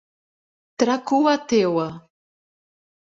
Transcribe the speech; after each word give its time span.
Tracuateua 0.79 1.89